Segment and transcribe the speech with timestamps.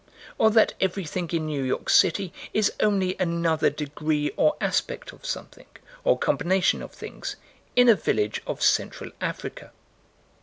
[0.39, 5.67] Or that everything in New York City is only another degree or aspect of something,
[6.03, 7.35] or combination of things,
[7.75, 9.71] in a village of Central Africa.